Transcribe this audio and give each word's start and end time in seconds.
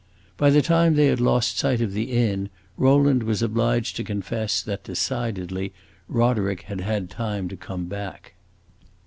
By 0.35 0.49
the 0.49 0.63
time 0.63 0.95
they 0.95 1.05
had 1.05 1.21
lost 1.21 1.59
sight 1.59 1.79
of 1.79 1.93
the 1.93 2.05
inn, 2.11 2.49
Rowland 2.75 3.21
was 3.21 3.43
obliged 3.43 3.95
to 3.97 4.03
confess 4.03 4.59
that, 4.63 4.83
decidedly, 4.83 5.73
Roderick 6.07 6.63
had 6.63 6.81
had 6.81 7.07
time 7.11 7.47
to 7.49 7.55
come 7.55 7.85
back. 7.85 8.33